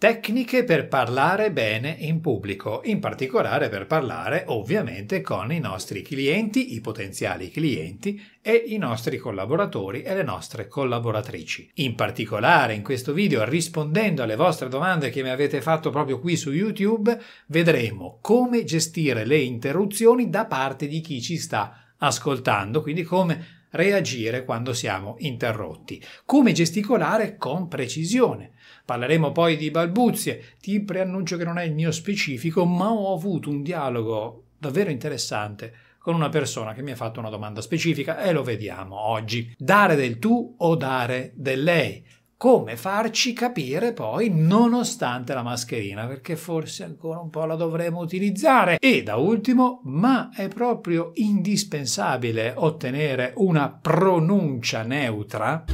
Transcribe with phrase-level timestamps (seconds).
[0.00, 6.72] Tecniche per parlare bene in pubblico, in particolare per parlare ovviamente con i nostri clienti,
[6.74, 11.72] i potenziali clienti e i nostri collaboratori e le nostre collaboratrici.
[11.74, 16.34] In particolare in questo video, rispondendo alle vostre domande che mi avete fatto proprio qui
[16.34, 23.02] su YouTube, vedremo come gestire le interruzioni da parte di chi ci sta ascoltando, quindi
[23.02, 28.52] come reagire quando siamo interrotti, come gesticolare con precisione.
[28.90, 33.48] Parleremo poi di balbuzie, ti preannuncio che non è il mio specifico, ma ho avuto
[33.48, 38.32] un dialogo davvero interessante con una persona che mi ha fatto una domanda specifica e
[38.32, 39.54] lo vediamo oggi.
[39.56, 42.04] Dare del tu o dare del lei?
[42.36, 48.78] come farci capire poi nonostante la mascherina, perché forse ancora un po' la dovremo utilizzare.
[48.80, 55.64] E da ultimo, ma è proprio indispensabile ottenere una pronuncia neutra?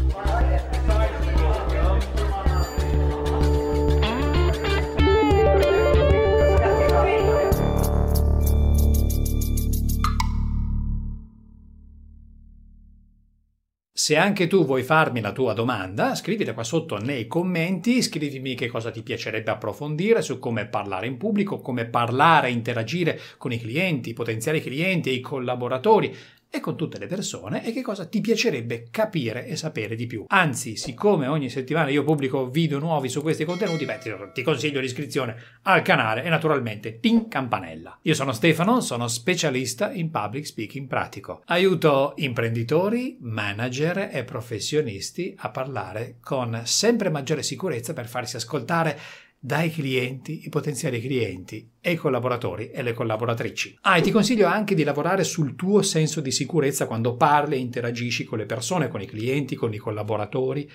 [14.07, 18.69] Se anche tu vuoi farmi la tua domanda, scrivila qua sotto nei commenti, scrivimi che
[18.69, 24.11] cosa ti piacerebbe approfondire su come parlare in pubblico, come parlare interagire con i clienti,
[24.11, 26.15] i potenziali clienti e i collaboratori
[26.51, 30.25] e con tutte le persone e che cosa ti piacerebbe capire e sapere di più.
[30.29, 35.37] Anzi, siccome ogni settimana io pubblico video nuovi su questi contenuti, beh, ti consiglio l'iscrizione
[35.63, 37.99] al canale e naturalmente tin campanella.
[38.03, 41.43] Io sono Stefano, sono specialista in public speaking pratico.
[41.47, 48.99] Aiuto imprenditori, manager e professionisti a parlare con sempre maggiore sicurezza per farsi ascoltare
[49.39, 53.79] dai clienti, i potenziali clienti e i collaboratori e le collaboratrici.
[53.83, 57.59] Ah, e ti consiglio anche di lavorare sul tuo senso di sicurezza quando parli e
[57.59, 60.69] interagisci con le persone, con i clienti, con i collaboratori.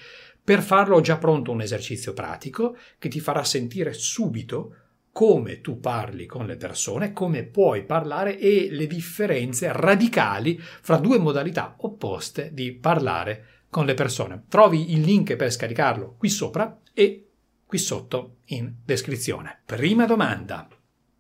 [0.44, 4.76] Per farlo ho già pronto un esercizio pratico che ti farà sentire subito
[5.12, 11.20] come tu parli con le persone, come puoi parlare e le differenze radicali fra due
[11.20, 14.44] modalità opposte di parlare con le persone.
[14.48, 17.31] Trovi il link per scaricarlo qui sopra e
[17.72, 19.62] qui sotto in descrizione.
[19.66, 20.68] Prima domanda.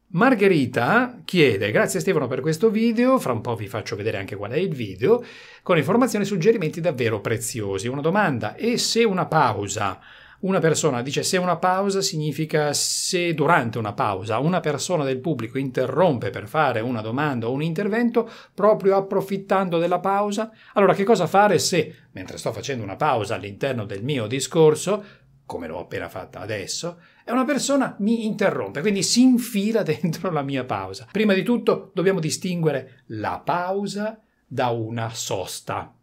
[0.07, 4.51] Margherita chiede, grazie Stefano per questo video, fra un po' vi faccio vedere anche qual
[4.51, 5.23] è il video,
[5.63, 7.87] con informazioni e suggerimenti davvero preziosi.
[7.87, 9.97] Una domanda, e se una pausa,
[10.41, 15.57] una persona dice se una pausa significa se durante una pausa una persona del pubblico
[15.57, 21.27] interrompe per fare una domanda o un intervento proprio approfittando della pausa, allora che cosa
[21.27, 25.20] fare se, mentre sto facendo una pausa all'interno del mio discorso,
[25.51, 30.43] come l'ho appena fatta adesso, e una persona mi interrompe, quindi si infila dentro la
[30.43, 31.09] mia pausa.
[31.11, 34.17] Prima di tutto dobbiamo distinguere la pausa
[34.47, 35.93] da una sosta.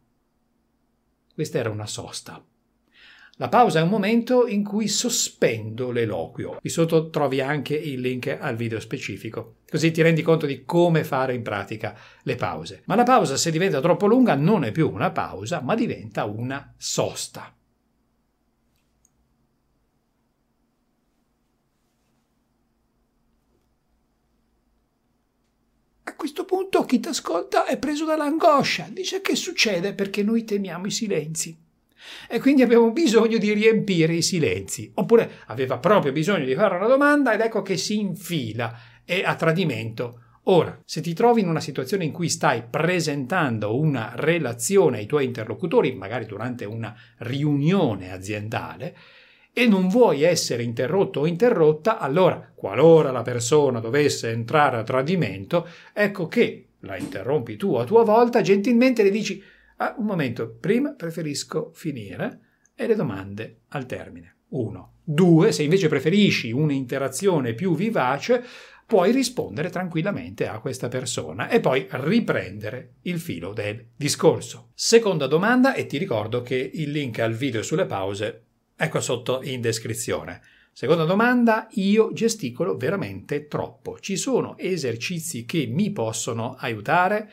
[1.32, 2.44] Questa era una sosta.
[3.36, 6.58] La pausa è un momento in cui sospendo l'eloquio.
[6.60, 11.04] Qui sotto trovi anche il link al video specifico, così ti rendi conto di come
[11.04, 12.82] fare in pratica le pause.
[12.84, 16.74] Ma la pausa, se diventa troppo lunga, non è più una pausa, ma diventa una
[16.76, 17.57] sosta.
[26.18, 30.90] Questo punto chi ti ascolta è preso dall'angoscia, dice che succede perché noi temiamo i
[30.90, 31.56] silenzi.
[32.28, 34.90] E quindi abbiamo bisogno di riempire i silenzi.
[34.94, 39.36] Oppure aveva proprio bisogno di fare una domanda ed ecco che si infila e a
[39.36, 40.22] tradimento.
[40.50, 45.24] Ora, se ti trovi in una situazione in cui stai presentando una relazione ai tuoi
[45.24, 48.96] interlocutori, magari durante una riunione aziendale,
[49.58, 55.66] e non vuoi essere interrotto o interrotta, allora, qualora la persona dovesse entrare a tradimento,
[55.92, 59.42] ecco che la interrompi tu a tua volta, gentilmente le dici
[59.78, 62.38] ah, un momento, prima preferisco finire
[62.76, 64.36] e le domande al termine.
[64.50, 64.98] Uno.
[65.02, 68.44] Due, se invece preferisci un'interazione più vivace,
[68.86, 74.68] puoi rispondere tranquillamente a questa persona e poi riprendere il filo del discorso.
[74.74, 78.44] Seconda domanda, e ti ricordo che il link al video sulle pause
[78.80, 80.40] Ecco sotto in descrizione.
[80.72, 83.98] Seconda domanda, io gesticolo veramente troppo.
[83.98, 87.28] Ci sono esercizi che mi possono aiutare?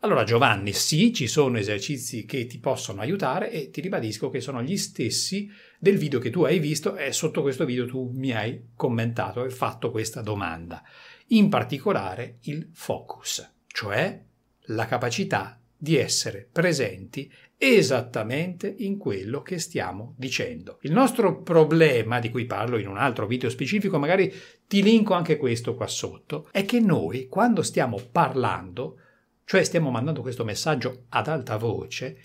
[0.00, 4.62] Allora Giovanni, sì, ci sono esercizi che ti possono aiutare e ti ribadisco che sono
[4.62, 8.68] gli stessi del video che tu hai visto e sotto questo video tu mi hai
[8.74, 10.82] commentato e fatto questa domanda.
[11.28, 14.22] In particolare il focus, cioè
[14.64, 20.78] la capacità di essere presenti esattamente in quello che stiamo dicendo.
[20.82, 24.30] Il nostro problema, di cui parlo in un altro video specifico, magari
[24.66, 28.98] ti linko anche questo qua sotto, è che noi quando stiamo parlando,
[29.44, 32.18] cioè stiamo mandando questo messaggio ad alta voce,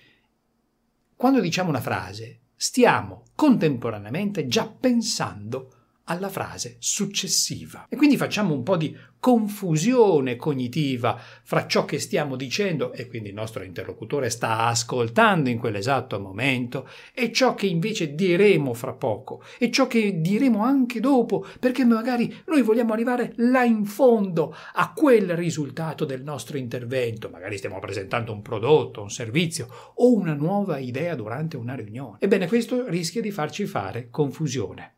[1.15, 5.74] quando diciamo una frase, stiamo contemporaneamente già pensando
[6.05, 7.87] alla frase successiva.
[7.89, 13.29] E quindi facciamo un po' di confusione cognitiva fra ciò che stiamo dicendo e quindi
[13.29, 19.41] il nostro interlocutore sta ascoltando in quell'esatto momento e ciò che invece diremo fra poco
[19.57, 24.93] e ciò che diremo anche dopo, perché magari noi vogliamo arrivare là in fondo a
[24.93, 30.77] quel risultato del nostro intervento, magari stiamo presentando un prodotto, un servizio o una nuova
[30.77, 32.17] idea durante una riunione.
[32.19, 34.94] Ebbene, questo rischia di farci fare confusione.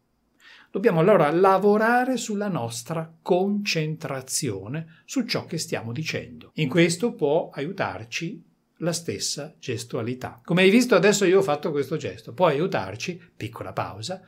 [0.71, 6.51] Dobbiamo allora lavorare sulla nostra concentrazione su ciò che stiamo dicendo.
[6.55, 8.43] In questo può aiutarci
[8.77, 10.41] la stessa gestualità.
[10.43, 14.21] Come hai visto adesso io ho fatto questo gesto, può aiutarci, piccola pausa,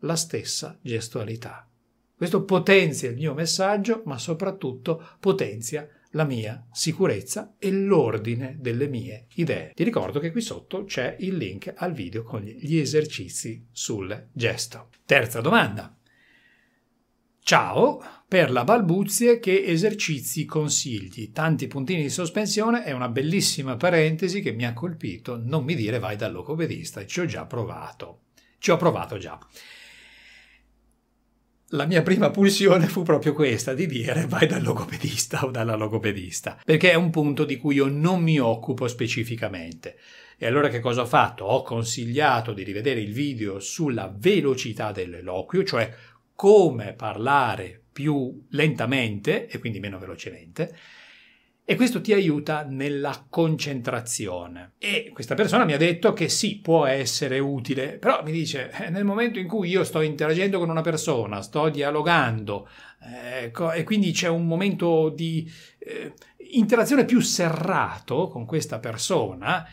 [0.00, 1.66] la stessa gestualità.
[2.14, 9.26] Questo potenzia il mio messaggio, ma soprattutto potenzia la mia sicurezza e l'ordine delle mie
[9.34, 9.72] idee.
[9.74, 14.88] Ti ricordo che qui sotto c'è il link al video con gli esercizi sul gesto.
[15.04, 15.96] Terza domanda.
[17.44, 21.32] Ciao, per la balbuzie che esercizi consigli?
[21.32, 25.36] Tanti puntini di sospensione e una bellissima parentesi che mi ha colpito.
[25.42, 28.20] Non mi dire vai dal logopedista, ci ho già provato.
[28.58, 29.38] Ci ho provato già
[31.74, 36.60] la mia prima pulsione fu proprio questa, di dire vai dal logopedista o dalla logopedista,
[36.62, 39.98] perché è un punto di cui io non mi occupo specificamente.
[40.36, 41.44] E allora che cosa ho fatto?
[41.44, 45.94] Ho consigliato di rivedere il video sulla velocità dell'eloquio, cioè
[46.34, 50.76] come parlare più lentamente e quindi meno velocemente,
[51.64, 54.72] e questo ti aiuta nella concentrazione.
[54.78, 58.90] E questa persona mi ha detto che sì, può essere utile, però mi dice, eh,
[58.90, 62.68] nel momento in cui io sto interagendo con una persona, sto dialogando,
[63.00, 66.12] eh, e quindi c'è un momento di eh,
[66.50, 69.64] interazione più serrato con questa persona,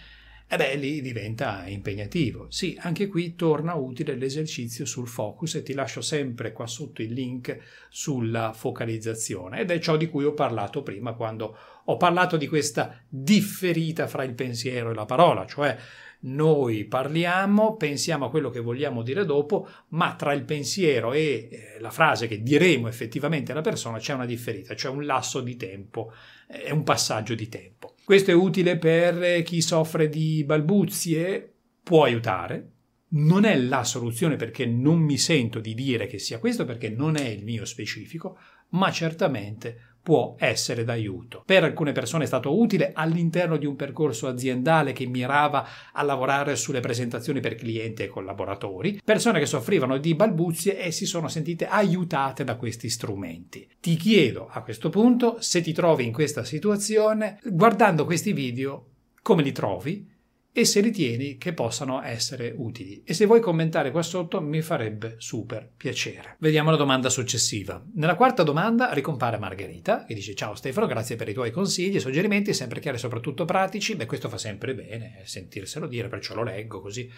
[0.52, 2.48] e beh, lì diventa impegnativo.
[2.50, 7.14] Sì, anche qui torna utile l'esercizio sul focus e ti lascio sempre qua sotto il
[7.14, 7.56] link
[7.88, 11.56] sulla focalizzazione ed è ciò di cui ho parlato prima quando
[11.86, 15.78] ho parlato di questa differita fra il pensiero e la parola, cioè
[16.22, 21.80] noi parliamo, pensiamo a quello che vogliamo dire dopo, ma tra il pensiero e eh,
[21.80, 26.12] la frase che diremo effettivamente alla persona c'è una differita, c'è un lasso di tempo,
[26.48, 27.96] è un passaggio di tempo.
[28.04, 32.72] Questo è utile per chi soffre di balbuzie, può aiutare.
[33.12, 37.16] Non è la soluzione perché non mi sento di dire che sia questo perché non
[37.16, 38.38] è il mio specifico,
[38.70, 41.44] ma certamente può essere d'aiuto.
[41.46, 46.56] Per alcune persone è stato utile all'interno di un percorso aziendale che mirava a lavorare
[46.56, 51.68] sulle presentazioni per clienti e collaboratori, persone che soffrivano di balbuzie e si sono sentite
[51.68, 53.70] aiutate da questi strumenti.
[53.80, 58.86] Ti chiedo a questo punto se ti trovi in questa situazione, guardando questi video,
[59.22, 60.09] come li trovi?
[60.52, 63.04] E se ritieni che possano essere utili.
[63.06, 66.36] E se vuoi commentare qua sotto mi farebbe super piacere.
[66.40, 67.84] Vediamo la domanda successiva.
[67.94, 72.00] Nella quarta domanda ricompare Margherita che dice ciao Stefano, grazie per i tuoi consigli e
[72.00, 73.96] suggerimenti, sempre chiari e soprattutto pratici.
[73.96, 77.10] Beh, questo fa sempre bene, sentirselo dire, perciò lo leggo così.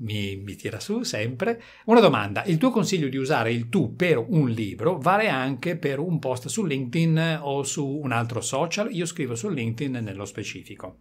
[0.00, 1.60] Mi, mi, tira su sempre.
[1.86, 5.98] Una domanda: il tuo consiglio di usare il tu per un libro vale anche per
[5.98, 8.92] un post su LinkedIn o su un altro social?
[8.94, 10.98] Io scrivo su LinkedIn nello specifico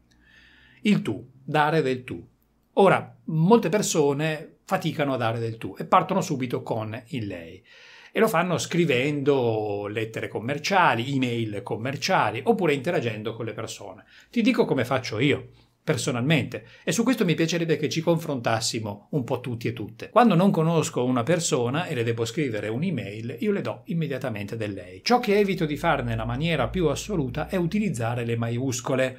[0.82, 2.26] il tu, dare del tu.
[2.74, 7.64] Ora, molte persone faticano a dare del tu e partono subito con il lei
[8.12, 14.06] e lo fanno scrivendo lettere commerciali, email commerciali oppure interagendo con le persone.
[14.32, 15.50] Ti dico come faccio io
[15.84, 20.10] personalmente e su questo mi piacerebbe che ci confrontassimo un po' tutti e tutte.
[20.10, 24.74] Quando non conosco una persona e le devo scrivere un'email, io le do immediatamente del
[24.74, 25.02] lei.
[25.04, 29.18] Ciò che evito di fare nella maniera più assoluta è utilizzare le maiuscole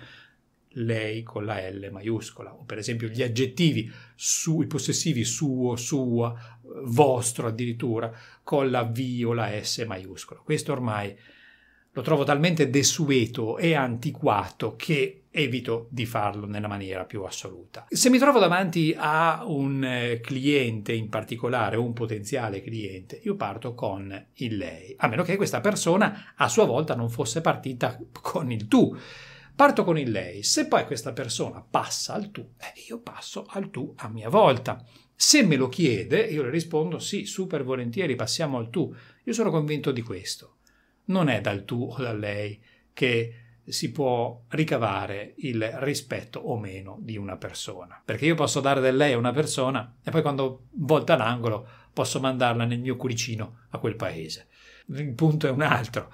[0.73, 6.35] lei con la L maiuscola, o per esempio gli aggettivi, su, i possessivi suo, sua,
[6.85, 10.41] vostro addirittura, con la V o la S maiuscola.
[10.41, 11.17] Questo ormai
[11.93, 17.87] lo trovo talmente desueto e antiquato che evito di farlo nella maniera più assoluta.
[17.89, 23.37] Se mi trovo davanti a un eh, cliente in particolare o un potenziale cliente, io
[23.37, 27.99] parto con il lei, a meno che questa persona a sua volta non fosse partita
[28.13, 28.97] con il tu.
[29.59, 33.71] Parto con il lei, se poi questa persona passa al tu, eh, io passo al
[33.71, 34.85] tu a mia volta.
[35.17, 38.95] Se me lo chiede, io le rispondo sì, super volentieri, passiamo al tu.
[39.25, 40.59] Io sono convinto di questo.
[41.07, 42.63] Non è dal tu o da lei
[42.93, 43.35] che
[43.65, 48.01] si può ricavare il rispetto o meno di una persona.
[48.05, 52.21] Perché io posso dare del lei a una persona e poi quando volta l'angolo posso
[52.21, 54.47] mandarla nel mio cuoricino a quel paese.
[54.87, 56.13] Il punto è un altro.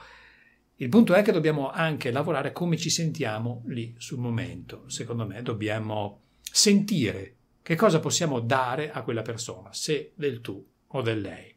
[0.76, 4.88] Il punto è che dobbiamo anche lavorare come ci sentiamo lì sul momento.
[4.88, 11.00] Secondo me dobbiamo sentire che cosa possiamo dare a quella persona, se del tu o
[11.00, 11.54] del lei.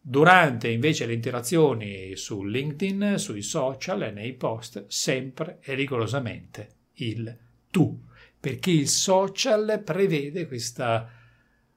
[0.00, 7.36] Durante invece le interazioni su LinkedIn, sui social e nei post, sempre e rigorosamente il
[7.70, 8.00] tu,
[8.38, 11.10] perché il social prevede questa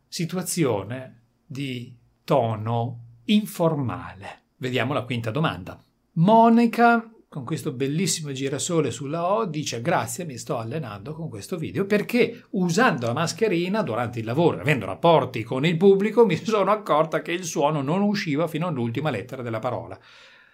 [0.07, 4.41] situazione di tono informale.
[4.57, 5.81] Vediamo la quinta domanda.
[6.15, 11.85] Monica con questo bellissimo girasole sulla O dice grazie mi sto allenando con questo video
[11.85, 17.21] perché usando la mascherina durante il lavoro avendo rapporti con il pubblico mi sono accorta
[17.21, 19.97] che il suono non usciva fino all'ultima lettera della parola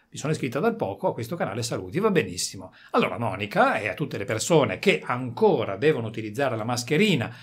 [0.10, 2.74] mi sono iscritta dal poco a questo canale saluti, va benissimo.
[2.92, 7.36] Allora Monica e a tutte le persone che ancora devono utilizzare la mascherina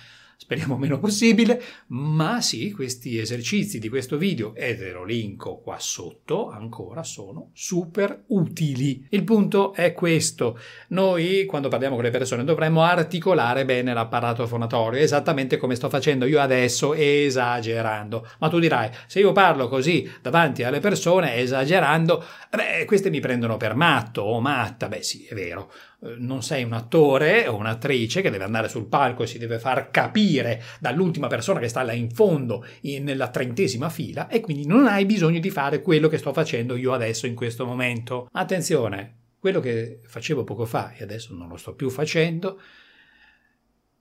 [0.45, 5.79] speriamo meno possibile, ma sì, questi esercizi di questo video, e ve lo linko qua
[5.79, 9.07] sotto, ancora sono super utili.
[9.09, 10.59] Il punto è questo,
[10.89, 16.27] noi quando parliamo con le persone dovremmo articolare bene l'apparato fonatorio, esattamente come sto facendo
[16.27, 18.29] io adesso, esagerando.
[18.39, 23.57] Ma tu dirai, se io parlo così davanti alle persone, esagerando, beh, queste mi prendono
[23.57, 25.73] per matto o matta, beh sì, è vero
[26.19, 29.91] non sei un attore o un'attrice che deve andare sul palco e si deve far
[29.91, 34.87] capire dall'ultima persona che sta là in fondo in, nella trentesima fila e quindi non
[34.87, 38.29] hai bisogno di fare quello che sto facendo io adesso in questo momento.
[38.33, 42.61] Attenzione, quello che facevo poco fa e adesso non lo sto più facendo,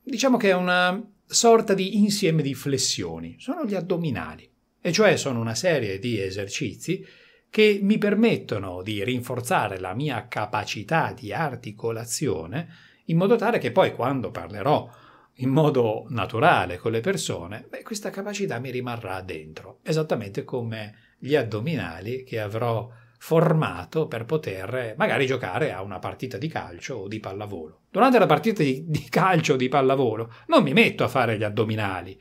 [0.03, 4.50] diciamo che è una sorta di insieme di flessioni, sono gli addominali,
[4.81, 7.05] e cioè sono una serie di esercizi
[7.53, 12.67] che mi permettono di rinforzare la mia capacità di articolazione
[13.05, 14.89] in modo tale che poi quando parlerò
[15.36, 21.36] in modo naturale con le persone, beh, questa capacità mi rimarrà dentro, esattamente come gli
[21.36, 27.19] addominali che avrò formato per poter magari giocare a una partita di calcio o di
[27.19, 27.81] pallavolo.
[27.91, 31.43] Durante la partita di, di calcio o di pallavolo non mi metto a fare gli
[31.43, 32.19] addominali,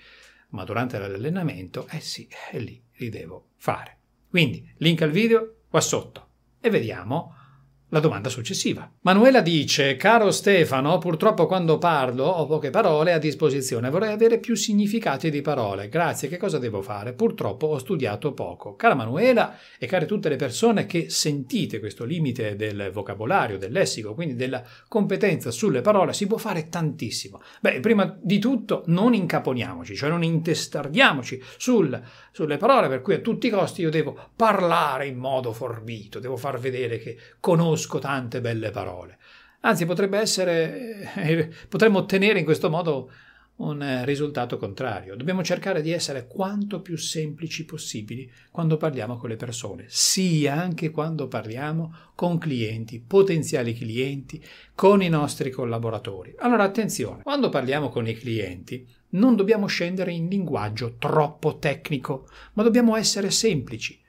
[0.50, 4.01] ma durante l'allenamento, eh sì, è lì li devo fare.
[4.32, 6.28] Quindi, link al video qua sotto.
[6.58, 7.34] E vediamo
[7.92, 8.90] la domanda successiva.
[9.02, 14.54] Manuela dice, caro Stefano, purtroppo quando parlo ho poche parole a disposizione, vorrei avere più
[14.54, 15.90] significati di parole.
[15.90, 17.12] Grazie, che cosa devo fare?
[17.12, 18.76] Purtroppo ho studiato poco.
[18.76, 24.14] Cara Manuela e care tutte le persone che sentite questo limite del vocabolario, del lessico,
[24.14, 27.42] quindi della competenza sulle parole, si può fare tantissimo.
[27.60, 33.18] Beh, prima di tutto non incaponiamoci, cioè non intestardiamoci sul, sulle parole, per cui a
[33.18, 38.40] tutti i costi io devo parlare in modo forbito, devo far vedere che conosco tante
[38.40, 39.18] belle parole.
[39.60, 43.10] Anzi, potrebbe essere, eh, potremmo ottenere in questo modo
[43.56, 45.14] un eh, risultato contrario.
[45.14, 50.90] Dobbiamo cercare di essere quanto più semplici possibili quando parliamo con le persone, sia anche
[50.90, 54.42] quando parliamo con clienti, potenziali clienti,
[54.74, 56.34] con i nostri collaboratori.
[56.38, 62.62] Allora attenzione, quando parliamo con i clienti non dobbiamo scendere in linguaggio troppo tecnico, ma
[62.62, 64.01] dobbiamo essere semplici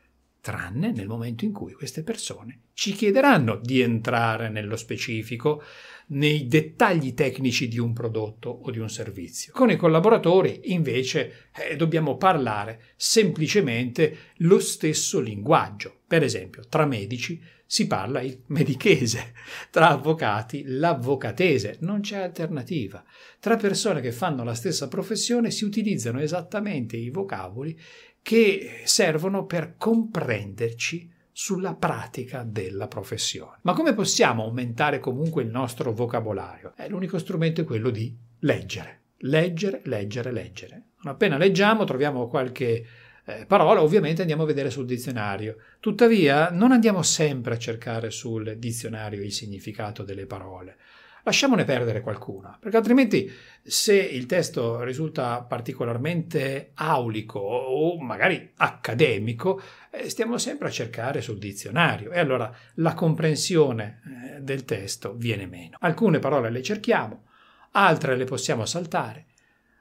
[0.44, 5.64] tranne nel momento in cui queste persone ci chiederanno di entrare nello specifico,
[6.08, 9.54] nei dettagli tecnici di un prodotto o di un servizio.
[9.54, 16.02] Con i collaboratori invece eh, dobbiamo parlare semplicemente lo stesso linguaggio.
[16.06, 19.34] Per esempio, tra medici si parla il medichese,
[19.72, 23.04] tra avvocati l'avvocatese, non c'è alternativa.
[23.40, 27.80] Tra persone che fanno la stessa professione si utilizzano esattamente i vocaboli
[28.24, 33.58] che servono per comprenderci sulla pratica della professione.
[33.62, 36.74] Ma come possiamo aumentare comunque il nostro vocabolario?
[36.78, 39.02] Eh, l'unico strumento è quello di leggere.
[39.18, 40.84] Leggere, leggere, leggere.
[41.02, 42.86] Non appena leggiamo troviamo qualche
[43.26, 45.58] eh, parola, ovviamente andiamo a vedere sul dizionario.
[45.82, 50.78] Tuttavia non andiamo sempre a cercare sul dizionario il significato delle parole
[51.24, 60.10] lasciamone perdere qualcuna, perché altrimenti se il testo risulta particolarmente aulico o magari accademico, eh,
[60.10, 64.02] stiamo sempre a cercare sul dizionario e allora la comprensione
[64.36, 65.78] eh, del testo viene meno.
[65.80, 67.24] Alcune parole le cerchiamo,
[67.72, 69.28] altre le possiamo saltare,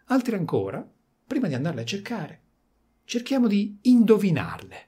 [0.06, 0.86] altre ancora,
[1.26, 2.40] prima di andarle a cercare,
[3.04, 4.86] cerchiamo di indovinarle.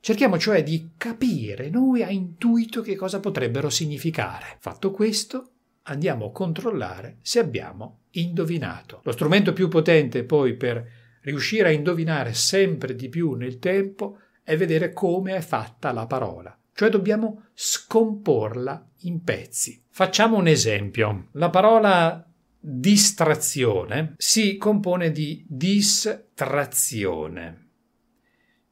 [0.00, 4.56] Cerchiamo cioè di capire noi a intuito che cosa potrebbero significare.
[4.60, 5.54] Fatto questo,
[5.88, 9.00] andiamo a controllare se abbiamo indovinato.
[9.04, 10.86] Lo strumento più potente poi per
[11.22, 16.56] riuscire a indovinare sempre di più nel tempo è vedere come è fatta la parola,
[16.72, 19.82] cioè dobbiamo scomporla in pezzi.
[19.90, 21.28] Facciamo un esempio.
[21.32, 22.24] La parola
[22.60, 27.66] distrazione si compone di distrazione,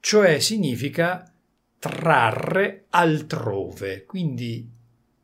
[0.00, 1.30] cioè significa
[1.78, 4.75] trarre altrove, quindi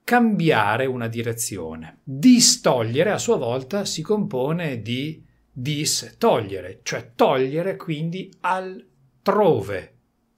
[0.04, 1.99] cambiare una direzione.
[2.02, 9.92] Distogliere a sua volta si compone di dis togliere, cioè togliere quindi altrove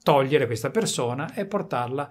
[0.04, 2.08] togliere questa persona e portarla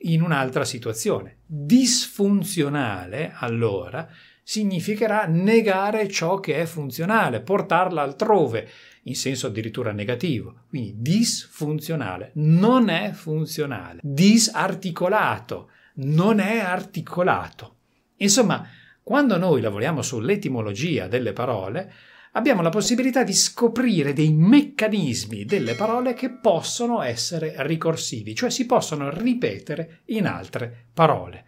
[0.00, 1.38] in un'altra situazione.
[1.44, 4.08] Disfunzionale, allora,
[4.42, 8.68] significherà negare ciò che è funzionale, portarla altrove,
[9.02, 10.62] in senso addirittura negativo.
[10.68, 14.00] Quindi disfunzionale non è funzionale.
[14.02, 17.74] Disarticolato non è articolato.
[18.16, 18.66] Insomma,
[19.02, 21.92] quando noi lavoriamo sull'etimologia delle parole,
[22.32, 28.66] abbiamo la possibilità di scoprire dei meccanismi delle parole che possono essere ricorsivi, cioè si
[28.66, 31.44] possono ripetere in altre parole.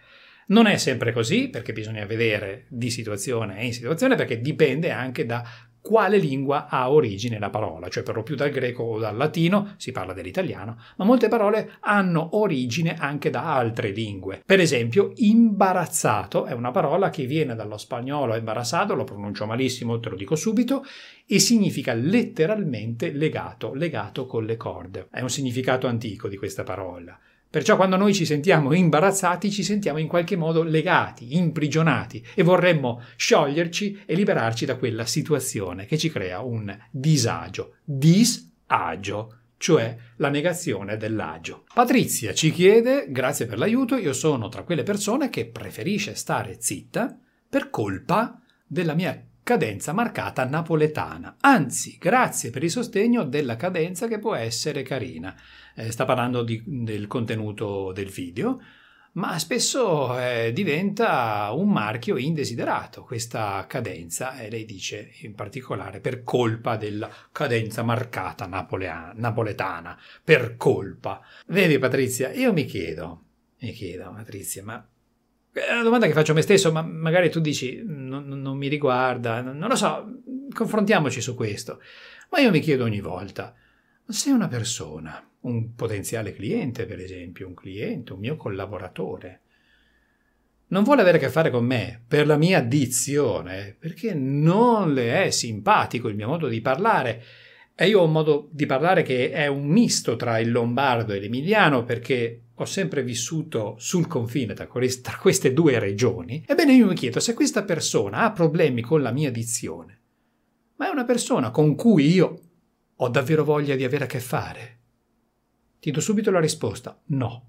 [0.48, 5.44] Non è sempre così, perché bisogna vedere di situazione in situazione, perché dipende anche da
[5.80, 9.74] quale lingua ha origine la parola, cioè per lo più dal greco o dal latino,
[9.76, 14.42] si parla dell'italiano, ma molte parole hanno origine anche da altre lingue.
[14.44, 20.10] Per esempio, imbarazzato è una parola che viene dallo spagnolo imbarazzato, lo pronuncio malissimo, te
[20.10, 20.84] lo dico subito,
[21.26, 25.08] e significa letteralmente legato, legato con le corde.
[25.10, 27.18] È un significato antico di questa parola.
[27.50, 33.02] Perciò quando noi ci sentiamo imbarazzati ci sentiamo in qualche modo legati, imprigionati e vorremmo
[33.16, 40.98] scioglierci e liberarci da quella situazione che ci crea un disagio, disagio, cioè la negazione
[40.98, 41.64] dell'agio.
[41.72, 47.18] Patrizia ci chiede, grazie per l'aiuto, io sono tra quelle persone che preferisce stare zitta
[47.48, 51.38] per colpa della mia cadenza marcata napoletana.
[51.40, 55.34] Anzi, grazie per il sostegno della cadenza che può essere carina.
[55.80, 58.60] Eh, sta parlando di, del contenuto del video,
[59.12, 66.24] ma spesso eh, diventa un marchio indesiderato questa cadenza e lei dice in particolare per
[66.24, 71.20] colpa della cadenza marcata napoletana, per colpa.
[71.46, 73.22] Vedi Patrizia, io mi chiedo,
[73.60, 74.84] mi chiedo Patrizia, ma
[75.52, 78.66] è una domanda che faccio a me stesso, ma magari tu dici non, non mi
[78.66, 81.80] riguarda, non lo so, confrontiamoci su questo.
[82.30, 83.54] Ma io mi chiedo ogni volta,
[84.08, 89.40] se una persona, un potenziale cliente per esempio, un cliente, un mio collaboratore,
[90.68, 95.24] non vuole avere a che fare con me per la mia dizione, perché non le
[95.24, 97.22] è simpatico il mio modo di parlare,
[97.74, 101.20] e io ho un modo di parlare che è un misto tra il lombardo e
[101.20, 107.20] l'emiliano, perché ho sempre vissuto sul confine tra queste due regioni, ebbene io mi chiedo
[107.20, 110.00] se questa persona ha problemi con la mia dizione,
[110.76, 112.40] ma è una persona con cui io
[112.96, 114.77] ho davvero voglia di avere a che fare?
[115.80, 117.46] Ti do subito la risposta, no.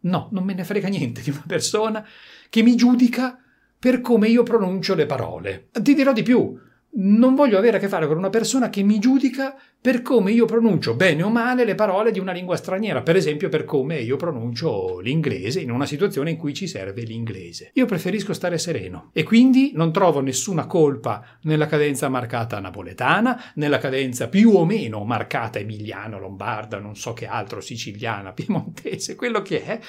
[0.00, 2.06] No, non me ne frega niente di una persona
[2.48, 3.38] che mi giudica
[3.78, 5.68] per come io pronuncio le parole.
[5.72, 6.58] Ti dirò di più,
[6.92, 10.44] non voglio avere a che fare con una persona che mi giudica per come io
[10.44, 14.16] pronuncio bene o male le parole di una lingua straniera, per esempio per come io
[14.16, 17.70] pronuncio l'inglese in una situazione in cui ci serve l'inglese.
[17.74, 23.78] Io preferisco stare sereno e quindi non trovo nessuna colpa nella cadenza marcata napoletana, nella
[23.78, 29.64] cadenza più o meno marcata emiliano, lombarda, non so che altro, siciliana, piemontese, quello che
[29.64, 29.80] è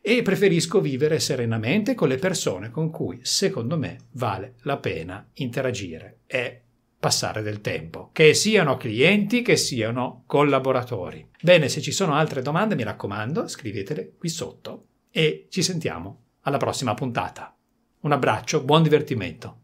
[0.00, 6.20] e preferisco vivere serenamente con le persone con cui, secondo me, vale la pena interagire
[6.26, 6.62] e
[6.98, 11.28] passare del tempo, che siano clienti, che siano collaboratori.
[11.40, 16.58] Bene, se ci sono altre domande, mi raccomando, scrivetele qui sotto e ci sentiamo alla
[16.58, 17.54] prossima puntata.
[18.00, 19.59] Un abbraccio, buon divertimento.